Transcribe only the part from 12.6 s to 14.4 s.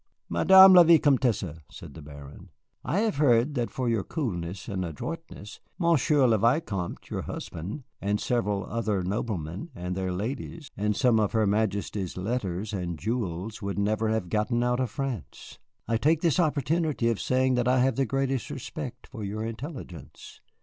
and jewels would never have